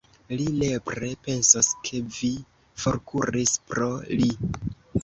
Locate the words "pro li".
3.71-4.35